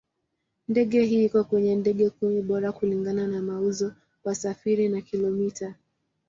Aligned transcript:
Ndege 0.67 1.05
hii 1.05 1.23
iko 1.25 1.43
kwenye 1.43 1.75
ndege 1.75 2.09
kumi 2.09 2.41
bora 2.41 2.71
kulingana 2.71 3.27
na 3.27 3.41
mauzo, 3.41 3.93
wasafiri 4.23 4.89
na 4.89 5.01
kilomita. 5.01 5.75